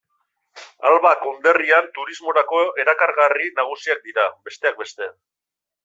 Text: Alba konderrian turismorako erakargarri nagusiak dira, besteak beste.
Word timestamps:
Alba 0.91 1.11
konderrian 1.25 1.91
turismorako 1.99 2.63
erakargarri 2.85 3.53
nagusiak 3.61 4.05
dira, 4.09 4.27
besteak 4.49 4.85
beste. 4.85 5.13